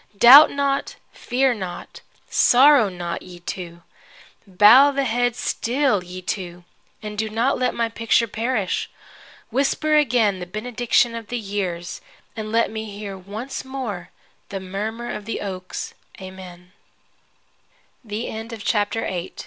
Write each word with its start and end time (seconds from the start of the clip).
Doubt 0.17 0.49
not, 0.49 0.95
fear 1.11 1.53
not, 1.53 2.01
sorrow 2.27 2.89
not, 2.89 3.21
ye 3.21 3.37
two. 3.39 3.83
Bow 4.47 4.89
the 4.89 5.03
head 5.03 5.35
still, 5.35 6.03
ye 6.03 6.23
two, 6.23 6.63
and 7.03 7.21
let 7.21 7.31
not 7.31 7.75
my 7.75 7.87
picture 7.87 8.27
perish. 8.27 8.89
Whisper 9.51 9.95
again 9.97 10.39
the 10.39 10.47
benediction 10.47 11.13
of 11.13 11.27
the 11.27 11.37
years, 11.37 12.01
and 12.35 12.51
let 12.51 12.71
me 12.71 12.85
hear 12.89 13.15
once 13.15 13.63
more 13.63 14.09
the 14.49 14.59
murmur 14.59 15.11
of 15.13 15.25
the 15.25 15.39
oak's 15.39 15.93